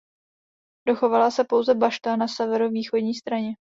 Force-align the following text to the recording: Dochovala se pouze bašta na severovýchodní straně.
Dochovala 0.87 1.31
se 1.31 1.43
pouze 1.43 1.75
bašta 1.75 2.15
na 2.15 2.27
severovýchodní 2.27 3.13
straně. 3.15 3.55